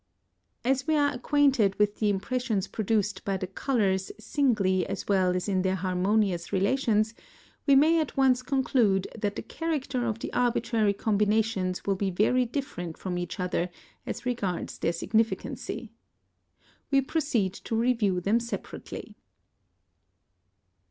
As 0.65 0.87
we 0.87 0.95
are 0.95 1.11
acquainted 1.13 1.77
with 1.77 1.97
the 1.99 2.09
impressions 2.09 2.65
produced 2.65 3.23
by 3.23 3.37
the 3.37 3.45
colours 3.45 4.11
singly 4.19 4.83
as 4.87 5.07
well 5.07 5.35
as 5.35 5.47
in 5.47 5.61
their 5.61 5.75
harmonious 5.75 6.51
relations, 6.51 7.13
we 7.67 7.75
may 7.75 7.99
at 8.01 8.17
once 8.17 8.41
conclude 8.41 9.07
that 9.15 9.35
the 9.35 9.43
character 9.43 10.07
of 10.07 10.17
the 10.17 10.33
arbitrary 10.33 10.93
combinations 10.93 11.85
will 11.85 11.93
be 11.93 12.09
very 12.09 12.45
different 12.47 12.97
from 12.97 13.15
each 13.19 13.39
other 13.39 13.69
as 14.03 14.25
regards 14.25 14.79
their 14.79 14.91
significancy. 14.91 15.91
We 16.89 17.01
proceed 17.01 17.53
to 17.65 17.75
review 17.75 18.21
them 18.21 18.39
separately. 18.39 19.15